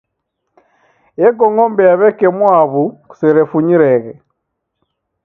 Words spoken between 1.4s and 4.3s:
ng'ombe ya w'eke mwaaw'u kuserefunyireghe.